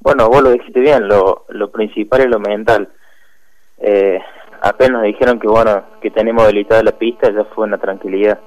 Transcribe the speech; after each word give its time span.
Bueno, 0.00 0.28
vos 0.28 0.42
lo 0.42 0.50
dijiste 0.50 0.80
bien, 0.80 1.08
lo, 1.08 1.44
lo 1.48 1.70
principal 1.70 2.22
es 2.22 2.26
lo 2.28 2.40
mental. 2.40 2.88
Eh, 3.78 4.20
apenas 4.62 5.02
dijeron 5.02 5.38
que 5.38 5.46
bueno, 5.46 5.84
que 6.00 6.10
tenemos 6.10 6.44
habilitada 6.44 6.82
la 6.82 6.92
pista, 6.92 7.30
ya 7.30 7.44
fue 7.44 7.66
una 7.66 7.78
tranquilidad. 7.78 8.40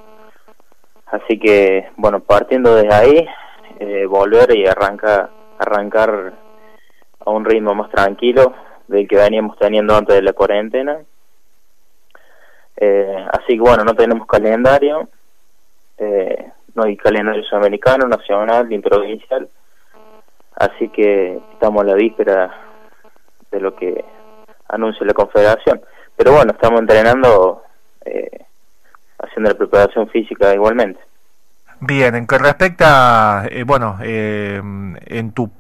Así 1.06 1.38
que, 1.38 1.90
bueno, 1.96 2.22
partiendo 2.22 2.76
desde 2.76 2.94
ahí, 2.94 3.28
eh, 3.80 4.06
volver 4.06 4.58
y 4.58 4.66
arrancar, 4.66 5.30
arrancar 5.60 6.34
a 7.20 7.30
un 7.30 7.46
ritmo 7.46 7.76
más 7.76 7.92
tranquilo 7.92 8.54
del 8.88 9.08
que 9.08 9.16
veníamos 9.16 9.58
teniendo 9.58 9.96
antes 9.96 10.16
de 10.16 10.24
la 10.24 10.34
cuarentena. 10.34 11.00
Eh, 12.78 13.26
así 13.32 13.54
que 13.54 13.60
bueno, 13.60 13.84
no 13.84 13.94
tenemos 13.94 14.26
calendario, 14.28 15.08
eh, 16.00 16.52
no 16.74 16.84
hay 16.84 16.98
calendario 16.98 17.44
sudamericano, 17.44 18.08
nacional 18.08 18.68
ni 18.68 18.80
provincial, 18.80 19.48
así 20.66 20.90
que 20.90 21.40
estamos 21.54 21.84
a 21.84 21.86
la 21.86 21.94
víspera 21.96 22.52
de 23.52 23.60
lo 23.60 23.76
que 23.76 24.04
anuncia 24.70 25.06
la 25.06 25.14
confederación. 25.14 25.82
Pero 26.16 26.34
bueno, 26.34 26.52
estamos 26.54 26.82
entrenando, 26.82 27.64
eh, 28.06 28.46
haciendo 29.20 29.52
la 29.52 29.58
preparación 29.58 30.08
física 30.10 30.54
igualmente. 30.54 31.00
Bien, 31.80 32.16
en 32.16 32.28
que 32.28 32.38
respecta, 32.38 33.46
eh, 33.50 33.64
bueno, 33.66 33.98
eh, 34.02 34.62
en 35.06 35.32
tu 35.34 35.52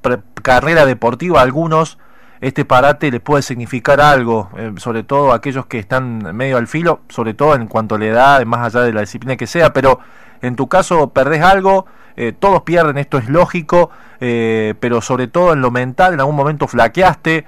carrera 0.41 0.85
deportiva, 0.85 1.41
algunos 1.41 1.97
este 2.43 2.65
parate 2.65 3.09
les 3.09 3.21
puede 3.21 3.41
significar 3.41 4.01
algo, 4.01 4.49
eh, 4.57 4.73
sobre 4.75 5.03
todo 5.03 5.31
aquellos 5.31 5.65
que 5.65 5.79
están 5.79 6.35
medio 6.35 6.57
al 6.57 6.67
filo, 6.67 6.99
sobre 7.07 7.33
todo 7.33 7.55
en 7.55 7.67
cuanto 7.67 7.95
a 7.95 7.99
la 7.99 8.05
edad, 8.05 8.45
más 8.45 8.75
allá 8.75 8.85
de 8.85 8.91
la 8.91 8.99
disciplina 8.99 9.37
que 9.37 9.47
sea, 9.47 9.71
pero 9.71 9.99
en 10.41 10.57
tu 10.57 10.67
caso 10.67 11.11
perdés 11.11 11.41
algo, 11.41 11.85
eh, 12.15 12.33
todos 12.37 12.61
pierden, 12.61 12.97
esto 12.97 13.17
es 13.17 13.29
lógico, 13.29 13.89
eh, 14.19 14.73
pero 14.79 15.01
sobre 15.01 15.27
todo 15.27 15.53
en 15.53 15.61
lo 15.61 15.71
mental, 15.71 16.13
en 16.13 16.19
algún 16.19 16.35
momento 16.35 16.67
flaqueaste 16.67 17.45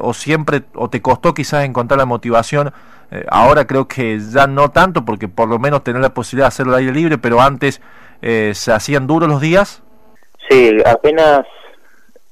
o 0.00 0.14
siempre, 0.14 0.62
o 0.74 0.88
te 0.88 1.02
costó 1.02 1.34
quizás 1.34 1.64
encontrar 1.64 1.98
la 1.98 2.06
motivación. 2.06 2.72
ahora 3.28 3.66
creo 3.66 3.86
que 3.86 4.18
ya 4.18 4.46
no 4.46 4.70
tanto, 4.70 5.04
porque 5.04 5.28
por 5.28 5.50
lo 5.50 5.58
menos 5.58 5.84
tener 5.84 6.00
la 6.00 6.14
posibilidad 6.14 6.46
de 6.46 6.48
hacerlo 6.48 6.72
al 6.72 6.78
aire 6.78 6.92
libre, 6.92 7.18
pero 7.18 7.42
antes 7.42 7.82
se 8.22 8.72
hacían 8.72 9.06
duros 9.06 9.28
los 9.28 9.42
días. 9.42 9.82
Sí, 10.48 10.78
apenas 10.86 11.44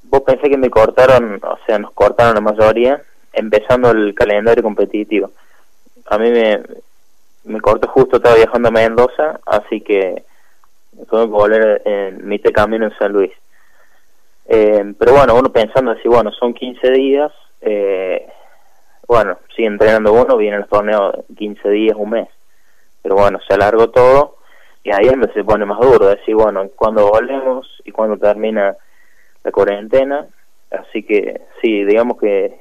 vos 0.04 0.22
pensé 0.22 0.48
que 0.48 0.56
me 0.56 0.70
cortaron, 0.70 1.38
o 1.42 1.58
sea, 1.66 1.78
nos 1.78 1.92
cortaron 1.92 2.34
la 2.34 2.40
mayoría, 2.40 3.02
empezando 3.34 3.90
el 3.90 4.14
calendario 4.14 4.62
competitivo. 4.62 5.32
A 6.06 6.16
mí 6.16 6.30
me, 6.30 6.62
me 7.44 7.60
cortó 7.60 7.88
justo, 7.88 8.16
estaba 8.16 8.36
viajando 8.36 8.68
a 8.68 8.72
Mendoza, 8.72 9.40
así 9.46 9.80
que 9.80 10.24
tuve 11.08 11.22
que 11.22 11.26
volver 11.26 11.82
en 11.84 12.26
mitad 12.26 12.50
camino 12.52 12.86
en 12.86 12.98
San 12.98 13.12
Luis. 13.12 13.32
Eh, 14.46 14.94
pero 14.98 15.12
bueno, 15.14 15.34
uno 15.36 15.52
pensando 15.52 15.92
así, 15.92 16.06
bueno, 16.08 16.30
son 16.32 16.52
15 16.54 16.90
días, 16.90 17.32
eh, 17.60 18.26
bueno, 19.06 19.38
sigue 19.54 19.68
entrenando 19.68 20.12
uno, 20.12 20.36
viene 20.36 20.56
el 20.56 20.66
torneo 20.66 21.24
15 21.36 21.68
días, 21.70 21.96
un 21.96 22.10
mes. 22.10 22.28
Pero 23.02 23.16
bueno, 23.16 23.38
se 23.46 23.54
alargó 23.54 23.90
todo 23.90 24.36
y 24.82 24.90
ahí 24.90 25.06
es 25.06 25.32
se 25.32 25.44
pone 25.44 25.64
más 25.64 25.80
duro, 25.80 26.06
decir, 26.08 26.34
bueno, 26.34 26.68
cuando 26.76 27.08
volvemos 27.08 27.66
y 27.84 27.90
cuando 27.90 28.18
termina 28.18 28.76
la 29.42 29.50
cuarentena, 29.50 30.26
así 30.70 31.02
que 31.02 31.40
sí, 31.60 31.84
digamos 31.84 32.18
que 32.18 32.58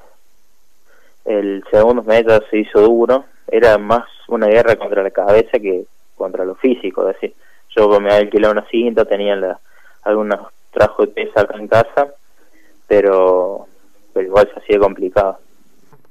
el 1.26 1.64
segundo 1.72 2.04
mes 2.04 2.26
se 2.50 2.58
hizo 2.58 2.82
duro, 2.82 3.26
era 3.48 3.78
más 3.78 4.06
una 4.28 4.48
guerra 4.48 4.76
contra 4.76 5.04
la 5.04 5.12
cabeza 5.12 5.60
que 5.60 5.86
contra 6.16 6.46
lo 6.46 6.56
físico, 6.56 7.08
es 7.08 7.16
decir, 7.16 7.36
yo 7.76 8.00
me 8.00 8.14
alquilé 8.14 8.50
una 8.50 8.66
cinta, 8.70 9.06
tenía 9.06 9.60
algunos 10.04 10.40
trabajos 10.72 11.08
de 11.08 11.14
pesa 11.14 11.42
acá 11.42 11.58
en 11.58 11.68
casa, 11.68 12.08
pero, 12.88 13.68
pero 14.14 14.28
igual 14.28 14.50
se 14.54 14.60
hacía 14.60 14.80
complicado. 14.80 15.40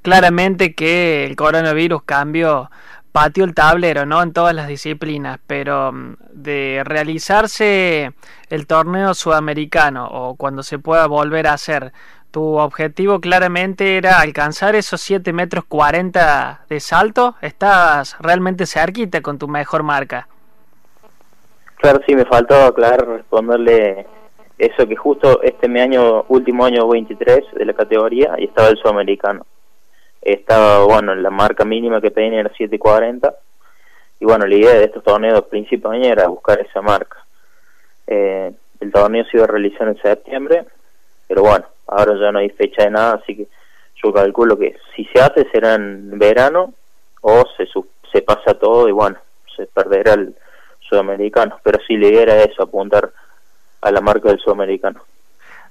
Claramente 0.01 0.73
que 0.73 1.25
el 1.25 1.35
coronavirus 1.35 2.03
cambió 2.03 2.69
patio 3.13 3.45
el 3.45 3.53
tablero, 3.53 4.05
¿no? 4.05 4.21
En 4.21 4.33
todas 4.33 4.53
las 4.53 4.67
disciplinas, 4.67 5.39
pero 5.47 5.93
mm, 5.93 6.15
de 6.31 6.81
realizarse 6.83 8.11
el 8.49 8.67
torneo 8.67 9.13
sudamericano 9.13 10.07
o 10.11 10.35
cuando 10.35 10.63
se 10.63 10.79
pueda 10.79 11.07
volver 11.07 11.47
a 11.47 11.53
hacer, 11.53 11.93
tu 12.31 12.57
objetivo 12.57 13.21
claramente 13.21 13.97
era 13.97 14.19
alcanzar 14.19 14.75
esos 14.75 14.99
7 15.01 15.31
metros 15.33 15.65
40 15.65 16.65
de 16.67 16.79
salto. 16.79 17.35
Estás 17.41 18.17
realmente 18.19 18.65
cerquita 18.65 19.21
con 19.21 19.37
tu 19.37 19.47
mejor 19.47 19.83
marca. 19.83 20.27
Claro, 21.83 21.99
sí, 22.07 22.15
me 22.15 22.23
faltó, 22.23 22.73
claro, 22.73 23.17
responderle 23.17 24.07
eso 24.57 24.87
que 24.87 24.95
justo 24.95 25.41
este 25.43 25.67
mi 25.67 25.81
año, 25.81 26.23
último 26.29 26.63
año 26.63 26.87
23 26.87 27.41
de 27.55 27.65
la 27.65 27.73
categoría, 27.73 28.35
y 28.37 28.45
estaba 28.45 28.69
el 28.69 28.77
sudamericano 28.77 29.45
estaba, 30.21 30.85
bueno, 30.85 31.13
la 31.13 31.29
marca 31.29 31.65
mínima 31.65 31.99
que 31.99 32.09
tenía 32.09 32.39
era 32.39 32.53
7.40 32.53 33.35
y 34.21 34.23
bueno, 34.23 34.47
la 34.47 34.55
idea 34.55 34.75
de 34.75 34.85
estos 34.85 35.03
torneos 35.03 35.41
principales 35.47 36.07
era 36.07 36.29
buscar 36.29 36.61
esa 36.61 36.81
marca. 36.81 37.17
Eh, 38.07 38.53
el 38.79 38.91
torneo 38.93 39.25
se 39.25 39.35
iba 39.35 39.43
a 39.43 39.49
realizar 39.49 39.85
en 39.89 40.01
septiembre, 40.01 40.63
pero 41.27 41.41
bueno, 41.41 41.65
ahora 41.87 42.13
ya 42.17 42.31
no 42.31 42.39
hay 42.39 42.49
fecha 42.51 42.83
de 42.83 42.91
nada, 42.91 43.19
así 43.21 43.35
que 43.35 43.47
yo 44.01 44.13
calculo 44.13 44.57
que 44.57 44.77
si 44.95 45.03
se 45.13 45.21
hace 45.21 45.49
será 45.51 45.75
en 45.75 46.17
verano 46.17 46.73
o 47.19 47.43
se, 47.57 47.67
se 48.09 48.21
pasa 48.21 48.53
todo 48.53 48.87
y 48.87 48.93
bueno, 48.93 49.17
se 49.57 49.65
perderá 49.65 50.13
el 50.13 50.33
sudamericano, 50.87 51.59
pero 51.63 51.79
sí 51.87 51.97
la 51.97 52.07
idea 52.07 52.43
eso, 52.43 52.63
apuntar 52.63 53.11
a 53.81 53.91
la 53.91 54.01
marca 54.01 54.29
del 54.29 54.39
sudamericano. 54.39 55.01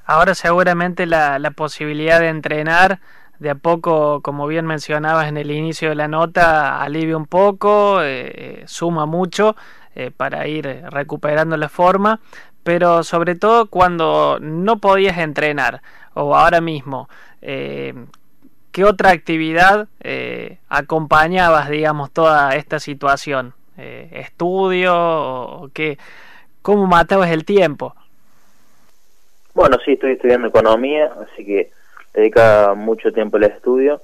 Ahora 0.04 0.34
seguramente 0.34 1.06
la, 1.06 1.38
la 1.38 1.52
posibilidad 1.52 2.20
de 2.20 2.28
entrenar 2.28 2.98
de 3.42 3.50
a 3.50 3.54
poco, 3.56 4.20
como 4.22 4.46
bien 4.46 4.66
mencionabas 4.66 5.26
en 5.28 5.36
el 5.36 5.50
inicio 5.50 5.88
de 5.88 5.96
la 5.96 6.06
nota, 6.06 6.80
alivia 6.80 7.16
un 7.16 7.26
poco, 7.26 8.00
eh, 8.00 8.62
suma 8.66 9.04
mucho 9.04 9.56
eh, 9.96 10.12
para 10.16 10.46
ir 10.46 10.84
recuperando 10.90 11.56
la 11.56 11.68
forma, 11.68 12.20
pero 12.62 13.02
sobre 13.02 13.34
todo 13.34 13.66
cuando 13.66 14.38
no 14.40 14.78
podías 14.78 15.18
entrenar 15.18 15.82
o 16.14 16.36
ahora 16.36 16.60
mismo, 16.60 17.08
eh, 17.40 17.92
¿qué 18.70 18.84
otra 18.84 19.10
actividad 19.10 19.88
acompañabas, 20.68 21.68
digamos, 21.68 22.12
toda 22.12 22.54
esta 22.54 22.78
situación? 22.78 23.54
¿Estudio 24.12 24.94
o 24.94 25.70
qué? 25.72 25.98
¿Cómo 26.62 26.86
matabas 26.86 27.30
el 27.30 27.44
tiempo? 27.44 27.94
Bueno, 29.54 29.78
sí, 29.84 29.92
estoy 29.92 30.12
estudiando 30.12 30.48
economía, 30.48 31.12
así 31.20 31.44
que 31.44 31.70
dedica 32.14 32.74
mucho 32.74 33.12
tiempo 33.12 33.36
al 33.36 33.44
estudio. 33.44 34.00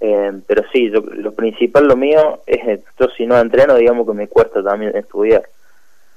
Eh, 0.00 0.32
pero 0.48 0.64
sí, 0.72 0.88
lo 0.88 1.32
principal 1.32 1.86
lo 1.86 1.96
mío 1.96 2.40
es, 2.46 2.80
yo 2.98 3.08
si 3.16 3.24
no 3.24 3.38
entreno, 3.38 3.76
digamos 3.76 4.06
que 4.06 4.14
me 4.14 4.26
cuesta 4.26 4.62
también 4.62 4.96
estudiar. 4.96 5.48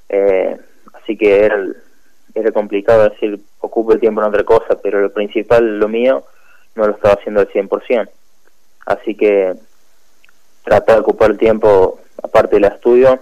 Eh, 0.08 0.56
así 0.94 1.16
que 1.16 1.44
era, 1.44 1.64
era 2.34 2.50
complicado 2.50 3.08
decir, 3.08 3.38
ocupo 3.60 3.92
el 3.92 4.00
tiempo 4.00 4.20
en 4.20 4.28
otra 4.28 4.42
cosa, 4.42 4.76
pero 4.82 5.00
lo 5.00 5.12
principal, 5.12 5.78
lo 5.78 5.88
mío, 5.88 6.24
no 6.74 6.86
lo 6.86 6.94
estaba 6.94 7.14
haciendo 7.14 7.40
al 7.40 7.48
100%. 7.48 8.08
Así 8.86 9.14
que 9.14 9.54
tratar 10.64 10.96
de 10.96 11.00
ocupar 11.02 11.30
el 11.30 11.38
tiempo, 11.38 12.00
aparte 12.22 12.56
del 12.56 12.64
estudio, 12.64 13.20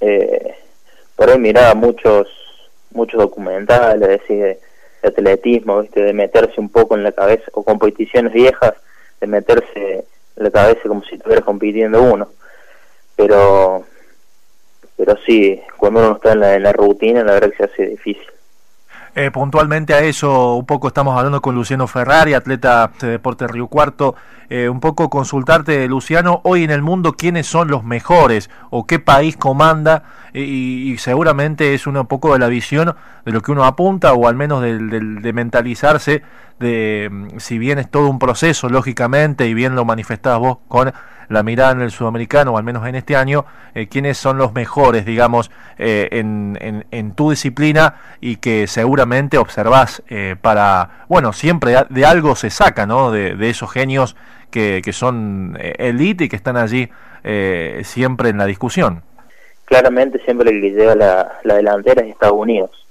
eh, 0.00 0.54
por 1.16 1.30
ahí 1.30 1.38
miraba 1.38 1.74
muchos, 1.74 2.28
muchos 2.90 3.20
documentales, 3.20 4.08
decir, 4.08 4.58
atletismo, 5.02 5.80
¿viste? 5.80 6.02
de 6.02 6.12
meterse 6.12 6.60
un 6.60 6.68
poco 6.68 6.96
en 6.96 7.02
la 7.02 7.12
cabeza, 7.12 7.44
o 7.52 7.62
competiciones 7.62 8.32
viejas, 8.32 8.74
de 9.20 9.26
meterse 9.26 10.04
en 10.36 10.42
la 10.42 10.50
cabeza 10.50 10.88
como 10.88 11.02
si 11.04 11.16
estuviera 11.16 11.42
compitiendo 11.42 12.02
uno. 12.02 12.28
Pero, 13.16 13.84
pero 14.96 15.16
sí, 15.24 15.60
cuando 15.76 16.00
uno 16.00 16.16
está 16.16 16.32
en 16.32 16.40
la, 16.40 16.54
en 16.54 16.62
la 16.62 16.72
rutina, 16.72 17.22
la 17.22 17.34
verdad 17.34 17.50
que 17.50 17.56
se 17.56 17.64
hace 17.64 17.86
difícil. 17.86 18.33
Eh, 19.16 19.30
puntualmente 19.30 19.94
a 19.94 20.00
eso, 20.00 20.56
un 20.56 20.66
poco 20.66 20.88
estamos 20.88 21.16
hablando 21.16 21.40
con 21.40 21.54
Luciano 21.54 21.86
Ferrari, 21.86 22.34
atleta 22.34 22.90
de 23.00 23.10
Deporte 23.10 23.46
Río 23.46 23.68
Cuarto. 23.68 24.16
Eh, 24.50 24.68
un 24.68 24.80
poco 24.80 25.08
consultarte, 25.08 25.86
Luciano, 25.86 26.40
hoy 26.42 26.64
en 26.64 26.70
el 26.72 26.82
mundo, 26.82 27.12
quiénes 27.12 27.46
son 27.46 27.68
los 27.68 27.84
mejores 27.84 28.50
o 28.70 28.86
qué 28.86 28.98
país 28.98 29.36
comanda, 29.36 30.02
y, 30.34 30.96
seguramente 30.98 31.74
es 31.74 31.86
un 31.86 32.04
poco 32.08 32.32
de 32.32 32.40
la 32.40 32.48
visión 32.48 32.96
de 33.24 33.32
lo 33.32 33.40
que 33.40 33.52
uno 33.52 33.64
apunta, 33.64 34.12
o 34.14 34.26
al 34.26 34.34
menos 34.34 34.60
de, 34.62 34.78
de 34.78 35.32
mentalizarse 35.32 36.22
de 36.58 37.08
mm, 37.10 37.38
si 37.38 37.58
bien 37.58 37.78
es 37.78 37.88
todo 37.90 38.08
un 38.08 38.18
proceso, 38.18 38.68
lógicamente, 38.68 39.46
y 39.46 39.54
bien 39.54 39.76
lo 39.76 39.84
manifestabas 39.84 40.40
vos 40.40 40.58
con 40.66 40.92
la 41.28 41.42
mirada 41.42 41.72
en 41.72 41.80
el 41.80 41.90
sudamericano, 41.90 42.52
o 42.52 42.58
al 42.58 42.64
menos 42.64 42.86
en 42.86 42.94
este 42.94 43.16
año, 43.16 43.44
eh, 43.74 43.88
quiénes 43.88 44.18
son 44.18 44.38
los 44.38 44.52
mejores, 44.52 45.04
digamos, 45.04 45.50
eh, 45.78 46.08
en, 46.12 46.84
en, 46.90 47.14
tu 47.14 47.30
disciplina 47.30 47.96
y 48.20 48.36
que 48.36 48.66
seguramente 48.66 49.38
observás 49.38 50.02
eh, 50.08 50.36
para, 50.40 51.04
bueno, 51.08 51.32
siempre 51.32 51.74
de 51.88 52.06
algo 52.06 52.36
se 52.36 52.50
saca, 52.50 52.86
¿no? 52.86 53.10
De, 53.10 53.34
de 53.36 53.50
esos 53.50 53.70
genios 53.70 54.16
que, 54.50 54.82
que 54.84 54.92
son 54.92 55.58
elite 55.60 56.24
y 56.24 56.28
que 56.28 56.36
están 56.36 56.56
allí 56.56 56.90
siempre 57.82 58.28
en 58.28 58.38
la 58.38 58.46
discusión. 58.46 59.02
Claramente 59.64 60.18
siempre 60.24 60.50
el 60.50 60.60
que 60.60 60.70
lleva 60.72 60.94
la, 60.94 61.38
la 61.42 61.54
delantera 61.54 62.02
es 62.02 62.10
Estados 62.10 62.36
Unidos. 62.36 62.86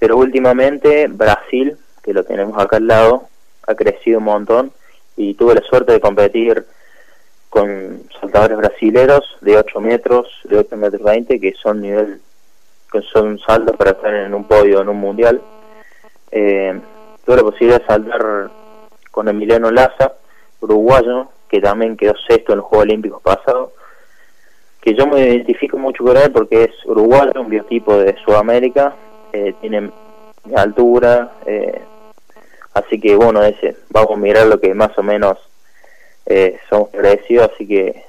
Pero 0.00 0.16
últimamente 0.16 1.06
Brasil, 1.08 1.76
que 2.02 2.12
lo 2.12 2.24
tenemos 2.24 2.58
acá 2.58 2.78
al 2.78 2.86
lado, 2.86 3.28
ha 3.66 3.74
crecido 3.74 4.18
un 4.18 4.24
montón 4.24 4.72
y 5.16 5.34
tuve 5.34 5.54
la 5.54 5.62
suerte 5.62 5.92
de 5.92 6.00
competir 6.00 6.64
con 7.50 8.04
saltadores 8.20 8.56
brasileros 8.56 9.36
de 9.40 9.58
8 9.58 9.80
metros, 9.80 10.28
de 10.44 10.58
8 10.58 10.76
metros 10.76 11.02
20, 11.02 11.40
que 11.40 11.52
son 11.54 11.82
nivel, 11.82 12.20
que 12.90 13.02
son 13.02 13.38
saltos 13.40 13.76
para 13.76 13.90
estar 13.90 14.14
en 14.14 14.32
un 14.32 14.44
podio 14.44 14.80
en 14.80 14.88
un 14.88 14.98
mundial. 14.98 15.42
Eh, 16.30 16.80
tuve 17.24 17.36
la 17.36 17.42
posibilidad 17.42 17.80
de 17.80 17.86
saltar 17.86 18.50
con 19.10 19.28
Emiliano 19.28 19.70
Laza, 19.72 20.12
uruguayo, 20.60 21.28
que 21.48 21.60
también 21.60 21.96
quedó 21.96 22.14
sexto 22.28 22.52
en 22.52 22.58
los 22.58 22.66
Juegos 22.66 22.86
Olímpicos 22.86 23.20
pasados, 23.20 23.70
que 24.80 24.94
yo 24.94 25.08
me 25.08 25.20
identifico 25.20 25.76
mucho 25.76 26.04
con 26.04 26.16
él 26.16 26.30
porque 26.30 26.64
es 26.64 26.86
uruguayo, 26.86 27.32
un 27.40 27.50
biotipo 27.50 27.98
de 27.98 28.16
Sudamérica, 28.24 28.94
eh, 29.32 29.54
tiene 29.60 29.90
altura, 30.54 31.32
eh, 31.46 31.82
así 32.74 33.00
que 33.00 33.16
bueno, 33.16 33.42
ese, 33.42 33.76
vamos 33.90 34.12
a 34.12 34.16
mirar 34.16 34.46
lo 34.46 34.60
que 34.60 34.72
más 34.72 34.96
o 34.96 35.02
menos 35.02 35.36
eh, 36.30 36.60
somos 36.68 36.90
parecidos, 36.90 37.50
así 37.52 37.66
que 37.66 38.04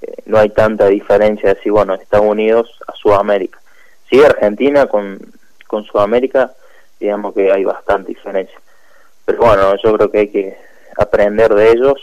eh, 0.00 0.14
no 0.26 0.38
hay 0.38 0.50
tanta 0.50 0.86
diferencia 0.86 1.48
de 1.48 1.54
decir, 1.56 1.72
bueno, 1.72 1.94
Estados 1.94 2.24
Unidos 2.24 2.78
a 2.86 2.92
Sudamérica. 2.92 3.58
Sí, 4.08 4.22
Argentina 4.22 4.86
con, 4.86 5.18
con 5.66 5.82
Sudamérica, 5.82 6.52
digamos 7.00 7.34
que 7.34 7.50
hay 7.50 7.64
bastante 7.64 8.10
diferencia. 8.10 8.56
Pero 9.24 9.38
bueno, 9.38 9.74
yo 9.82 9.92
creo 9.94 10.10
que 10.12 10.18
hay 10.18 10.28
que 10.28 10.56
aprender 10.96 11.52
de 11.54 11.72
ellos, 11.72 12.00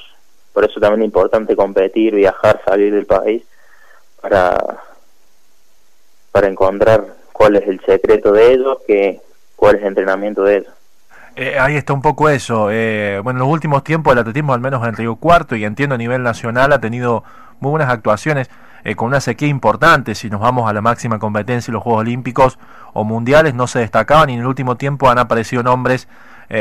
por 0.51 0.65
eso 0.65 0.81
también 0.81 1.04
es 1.04 1.06
importante 1.06 1.56
competir, 1.56 2.13
viajar, 2.13 2.62
salir 2.65 2.94
del 2.94 3.06
país, 3.06 3.42
para, 4.19 4.81
para 6.33 6.48
encontrar 6.48 7.06
cuál 7.31 7.56
es 7.56 7.65
el 7.69 7.80
secreto 7.86 8.33
de 8.33 8.51
ellos, 8.51 8.80
que, 8.86 9.21
cuál 9.56 9.75
es 9.75 9.81
el 9.81 9.88
entrenamiento 9.88 10.44
de 10.44 10.57
ellos. 10.57 10.74
Eh, 11.36 11.58
ahí 11.60 11.76
está 11.76 11.94
un 11.94 12.02
poco 12.02 12.30
eso. 12.30 12.70
Eh, 12.72 13.20
bueno, 13.24 13.40
en 13.40 13.46
los 13.46 13.54
últimos 13.54 13.84
tiempos 13.84 14.14
el 14.14 14.20
atletismo, 14.20 14.54
al 14.54 14.62
menos 14.62 14.88
en 14.88 14.96
Río 14.96 15.16
Cuarto, 15.16 15.56
y 15.56 15.66
entiendo 15.66 15.96
a 15.96 15.98
nivel 15.98 16.22
nacional, 16.22 16.72
ha 16.74 16.80
tenido 16.80 17.24
muy 17.60 17.72
buenas 17.72 17.90
actuaciones, 17.90 18.52
eh, 18.84 18.96
con 18.96 19.08
una 19.08 19.20
sequía 19.20 19.48
importante. 19.48 20.14
Si 20.14 20.30
nos 20.30 20.42
vamos 20.42 20.70
a 20.70 20.74
la 20.74 20.82
máxima 20.82 21.18
competencia, 21.18 21.72
los 21.72 21.82
Juegos 21.82 22.02
Olímpicos 22.02 22.60
o 22.94 23.04
Mundiales, 23.04 23.56
no 23.56 23.66
se 23.66 23.80
destacaban 23.80 24.30
y 24.30 24.34
en 24.34 24.42
el 24.42 24.46
último 24.46 24.76
tiempo 24.78 25.10
han 25.10 25.18
aparecido 25.18 25.64
nombres, 25.64 26.08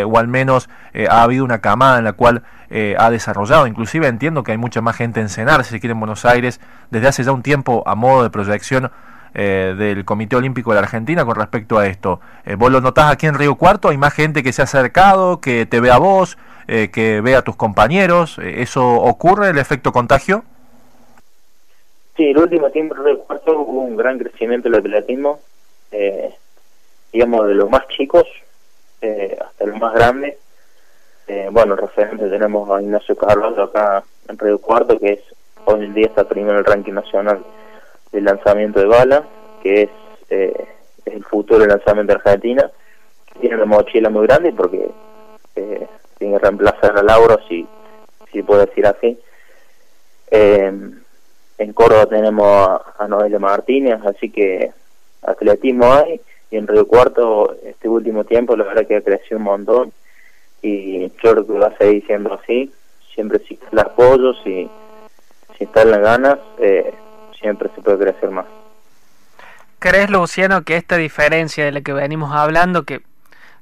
o 0.06 0.18
al 0.18 0.26
menos 0.26 0.70
ha 1.10 1.22
habido 1.22 1.44
una 1.44 1.58
camada 1.58 1.98
en 1.98 2.04
la 2.04 2.14
cual 2.14 2.44
ha 2.70 3.10
desarrollado. 3.10 3.66
Inclusive 3.66 4.06
entiendo 4.06 4.42
que 4.42 4.52
hay 4.52 4.56
mucha 4.56 4.80
más 4.80 4.96
gente 4.96 5.20
en 5.20 5.28
Cenar, 5.28 5.64
si 5.64 5.70
se 5.70 5.80
quiere, 5.80 5.92
en 5.92 6.00
Buenos 6.00 6.24
Aires, 6.24 6.60
desde 6.90 7.08
hace 7.08 7.24
ya 7.24 7.32
un 7.32 7.42
tiempo 7.42 7.82
a 7.84 7.94
modo 7.94 8.22
de 8.22 8.30
proyección 8.30 8.90
eh, 9.34 9.74
del 9.78 10.04
Comité 10.04 10.36
Olímpico 10.36 10.72
de 10.72 10.74
la 10.74 10.82
Argentina 10.82 11.24
con 11.24 11.36
respecto 11.36 11.78
a 11.78 11.86
esto. 11.86 12.20
Eh, 12.44 12.54
¿Vos 12.54 12.70
lo 12.70 12.82
notás 12.82 13.10
aquí 13.10 13.26
en 13.26 13.34
Río 13.34 13.54
Cuarto? 13.54 13.88
¿Hay 13.88 13.96
más 13.96 14.12
gente 14.12 14.42
que 14.42 14.52
se 14.52 14.60
ha 14.60 14.64
acercado, 14.64 15.40
que 15.40 15.64
te 15.64 15.80
ve 15.80 15.90
a 15.90 15.96
vos, 15.96 16.36
eh, 16.68 16.90
que 16.92 17.22
ve 17.22 17.34
a 17.34 17.40
tus 17.40 17.56
compañeros? 17.56 18.38
¿Eso 18.38 18.86
ocurre, 18.86 19.48
el 19.48 19.56
efecto 19.56 19.90
contagio? 19.90 20.44
Sí, 22.14 22.24
el 22.26 22.36
último 22.36 22.70
tiempo 22.70 22.94
en 22.94 23.04
Río 23.04 23.20
Cuarto 23.20 23.58
hubo 23.58 23.80
un 23.80 23.96
gran 23.96 24.18
crecimiento 24.18 24.68
del 24.68 24.80
atletismo, 24.80 25.40
digamos, 27.10 27.48
de 27.48 27.54
los 27.54 27.70
más 27.70 27.88
chicos 27.88 28.26
hasta 29.00 29.64
los 29.64 29.80
más 29.80 29.94
grandes. 29.94 30.36
bueno, 31.50 31.74
referente 31.74 32.28
tenemos 32.28 32.68
a 32.68 32.82
Ignacio 32.82 33.16
Carlos 33.16 33.58
acá 33.58 34.04
en 34.28 34.38
Río 34.38 34.58
Cuarto, 34.58 34.98
que 34.98 35.14
es 35.14 35.20
hoy 35.64 35.86
en 35.86 35.94
día 35.94 36.06
está 36.06 36.24
primero 36.24 36.52
en 36.52 36.58
el 36.58 36.64
ranking 36.66 36.92
nacional 36.92 37.42
el 38.12 38.24
lanzamiento 38.24 38.80
de 38.80 38.86
bala, 38.86 39.24
que 39.62 39.82
es, 39.82 39.90
eh, 40.30 40.66
el 41.06 41.24
futuro 41.24 41.66
lanzamiento 41.66 42.12
de 42.12 42.18
Argentina. 42.18 42.70
Tiene 43.40 43.56
una 43.56 43.64
mochila 43.64 44.10
muy 44.10 44.26
grande 44.26 44.52
porque 44.52 44.90
eh, 45.56 45.86
tiene 46.18 46.34
que 46.34 46.42
reemplazar 46.44 46.96
a 46.96 47.02
Lauro, 47.02 47.38
si, 47.48 47.66
si 48.30 48.42
puedo 48.42 48.64
decir 48.64 48.86
así. 48.86 49.18
Eh, 50.30 50.72
en 51.58 51.72
Córdoba 51.72 52.06
tenemos 52.06 52.46
a, 52.46 52.94
a 52.98 53.08
Noelia 53.08 53.38
Martínez, 53.38 54.00
así 54.04 54.30
que 54.30 54.72
atletismo 55.22 55.92
hay. 55.92 56.20
Y 56.50 56.56
en 56.58 56.66
Río 56.66 56.86
Cuarto, 56.86 57.56
este 57.64 57.88
último 57.88 58.24
tiempo, 58.24 58.56
la 58.56 58.64
verdad 58.64 58.86
que 58.86 58.96
ha 58.96 59.02
crecido 59.02 59.38
un 59.38 59.44
montón. 59.44 59.92
Y 60.60 61.08
yo 61.22 61.32
creo 61.32 61.46
que 61.46 61.52
va 61.54 61.68
a 61.68 61.78
seguir 61.78 62.06
siendo 62.06 62.34
así. 62.34 62.72
Siempre 63.14 63.38
si 63.40 63.58
el 63.72 63.78
apoyo, 63.78 64.34
si, 64.44 64.68
si 65.56 65.64
están 65.64 65.90
las 65.90 66.00
ganas, 66.00 66.38
eh, 66.58 66.92
siempre 67.42 67.70
se 67.74 67.82
puede 67.82 67.98
crecer 67.98 68.30
más. 68.30 68.46
¿Crees, 69.78 70.08
Luciano, 70.10 70.62
que 70.62 70.76
esta 70.76 70.96
diferencia 70.96 71.64
de 71.64 71.72
la 71.72 71.80
que 71.82 71.92
venimos 71.92 72.32
hablando, 72.32 72.84
que, 72.84 73.02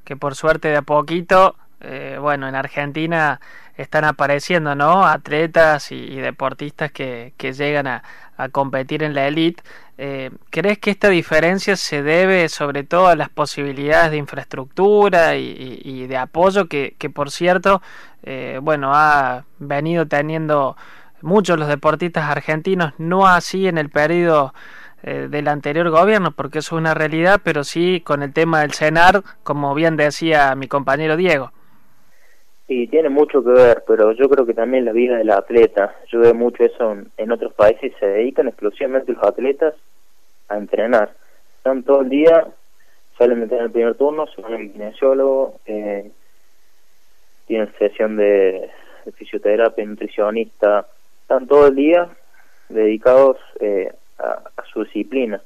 que 0.04 0.16
por 0.16 0.34
suerte 0.34 0.68
de 0.68 0.76
a 0.76 0.82
poquito, 0.82 1.56
eh, 1.80 2.18
bueno, 2.20 2.46
en 2.46 2.54
Argentina 2.54 3.40
están 3.74 4.04
apareciendo, 4.04 4.74
¿no? 4.74 5.06
Atletas 5.06 5.90
y, 5.90 6.16
deportistas 6.16 6.92
que, 6.92 7.32
que 7.38 7.54
llegan 7.54 7.86
a, 7.86 8.02
a, 8.36 8.50
competir 8.50 9.02
en 9.02 9.14
la 9.14 9.26
elite. 9.26 9.62
Eh, 9.96 10.30
¿Crees 10.50 10.78
que 10.78 10.90
esta 10.90 11.08
diferencia 11.08 11.76
se 11.76 12.02
debe 12.02 12.48
sobre 12.50 12.84
todo 12.84 13.08
a 13.08 13.16
las 13.16 13.30
posibilidades 13.30 14.10
de 14.10 14.18
infraestructura 14.18 15.36
y, 15.36 15.80
y, 15.82 16.06
de 16.06 16.16
apoyo 16.18 16.68
que, 16.68 16.96
que 16.98 17.08
por 17.08 17.30
cierto, 17.30 17.80
eh, 18.22 18.58
bueno, 18.62 18.92
ha 18.94 19.44
venido 19.58 20.06
teniendo 20.06 20.76
muchos 21.22 21.58
los 21.58 21.68
deportistas 21.68 22.30
argentinos, 22.30 22.92
no 22.98 23.26
así 23.26 23.66
en 23.66 23.78
el 23.78 23.90
periodo 23.90 24.52
eh, 25.02 25.28
del 25.30 25.48
anterior 25.48 25.88
gobierno, 25.88 26.32
porque 26.32 26.58
eso 26.58 26.76
es 26.76 26.80
una 26.80 26.92
realidad, 26.92 27.40
pero 27.42 27.64
sí 27.64 28.02
con 28.02 28.22
el 28.22 28.34
tema 28.34 28.60
del 28.60 28.72
CENAR, 28.72 29.22
como 29.42 29.74
bien 29.74 29.96
decía 29.96 30.54
mi 30.54 30.68
compañero 30.68 31.16
Diego. 31.16 31.52
Sí, 32.68 32.86
tiene 32.86 33.08
mucho 33.08 33.42
que 33.42 33.50
ver, 33.50 33.82
pero 33.86 34.12
yo 34.12 34.28
creo 34.28 34.44
que 34.44 34.52
también 34.52 34.84
la 34.84 34.92
vida 34.92 35.16
del 35.16 35.30
atleta, 35.30 35.96
yo 36.08 36.20
veo 36.20 36.34
mucho 36.34 36.64
eso 36.64 36.96
en, 37.16 37.32
otros 37.32 37.54
países, 37.54 37.94
se 37.98 38.06
dedican 38.06 38.46
exclusivamente 38.48 39.12
los 39.12 39.24
atletas 39.24 39.74
a 40.48 40.58
entrenar. 40.58 41.14
Están 41.56 41.82
todo 41.82 42.02
el 42.02 42.10
día, 42.10 42.46
salen 43.16 43.48
tener 43.48 43.64
el 43.64 43.70
primer 43.72 43.94
turno, 43.94 44.26
se 44.26 44.42
van 44.42 44.52
al 44.52 44.70
kinesiólogo, 44.70 45.60
eh, 45.64 46.10
tienen 47.46 47.72
sesión 47.78 48.16
de, 48.16 48.70
de 49.04 49.12
fisioterapia, 49.12 49.84
nutricionista, 49.84 50.86
están 51.30 51.46
todo 51.46 51.68
el 51.68 51.76
día 51.76 52.08
dedicados 52.68 53.36
eh, 53.60 53.92
a, 54.18 54.42
su 54.72 54.82
disciplina. 54.82 55.40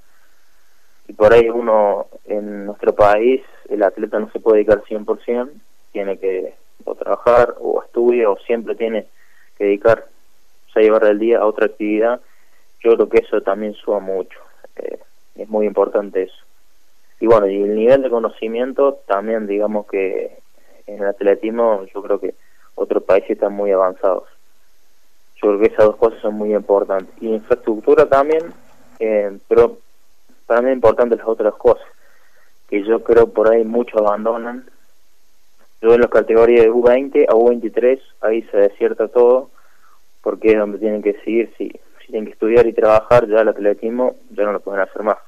Y 1.07 1.13
por 1.13 1.31
ahí 1.31 1.51
uno, 1.51 2.07
en 2.25 2.65
nuestro 2.65 2.94
país, 2.94 3.43
el 3.69 3.82
atleta 3.82 4.19
no 4.19 4.31
se 4.31 4.41
puede 4.41 4.65
dedicar 4.65 4.82
100%, 4.85 5.51
tiene 5.93 6.19
que 6.19 6.55
o 6.87 6.94
trabajar 6.94 7.56
o 7.61 7.82
estudiar 7.82 8.29
o 8.29 8.39
siempre 8.47 8.75
tiene 8.75 9.06
que 9.58 9.65
dedicar 9.65 10.06
seis 10.73 10.91
horas 10.91 11.11
del 11.11 11.19
día 11.19 11.41
a 11.41 11.47
otra 11.47 11.67
actividad. 11.67 12.19
Yo 12.82 12.94
creo 12.94 13.11
que 13.11 13.19
eso 13.19 13.43
también 13.43 13.75
suma 13.75 14.01
mucho. 14.01 14.39
Eh, 14.77 14.99
es 15.35 15.49
muy 15.51 15.67
importante 15.67 16.23
eso. 16.23 16.44
Y 17.20 17.27
bueno, 17.27 17.47
y 17.47 17.63
el 17.63 17.75
nivel 17.75 18.01
de 18.01 18.08
conocimiento 18.08 19.01
también, 19.06 19.47
digamos 19.47 19.87
que 19.87 20.39
en 20.87 21.03
el 21.03 21.08
atletismo 21.08 21.85
yo 21.94 22.03
creo 22.03 22.19
que 22.19 22.35
otros 22.75 23.03
países 23.03 23.32
están 23.32 23.53
muy 23.53 23.70
avanzados. 23.70 24.33
Yo 25.44 25.51
creo 25.51 25.60
que 25.60 25.74
esas 25.74 25.84
dos 25.84 25.96
cosas 25.96 26.22
son 26.22 26.36
muy 26.36 26.55
importantes. 26.55 27.15
Y 27.20 27.29
infraestructura 27.29 28.06
también, 28.06 28.44
eh, 28.98 29.36
pero 29.46 29.77
para 30.46 30.63
mí 30.63 30.70
es 30.70 30.74
importante 30.74 31.17
las 31.17 31.29
otras 31.29 31.53
cosas, 31.56 31.86
que 32.67 32.82
yo 32.82 33.05
creo 33.05 33.29
por 33.29 33.53
ahí 33.53 33.63
muchos 33.63 34.01
abandonan. 34.01 34.65
Yo 35.82 35.93
en 35.93 36.01
las 36.01 36.08
categorías 36.08 36.65
de 36.65 36.72
U20 36.72 37.27
a 37.29 37.34
U23, 37.34 38.01
ahí 38.22 38.41
se 38.44 38.56
desierta 38.56 39.08
todo, 39.08 39.51
porque 40.22 40.53
es 40.53 40.58
donde 40.58 40.79
tienen 40.79 41.03
que 41.03 41.13
seguir. 41.22 41.53
Si, 41.58 41.69
si 42.01 42.06
tienen 42.06 42.24
que 42.24 42.32
estudiar 42.32 42.67
y 42.67 42.72
trabajar, 42.72 43.29
ya 43.29 43.41
el 43.41 43.48
atletismo 43.48 44.17
ya 44.31 44.44
no 44.44 44.53
lo 44.53 44.60
pueden 44.60 44.81
hacer 44.81 45.03
más. 45.03 45.19